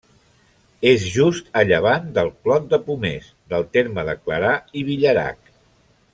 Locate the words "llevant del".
1.71-2.31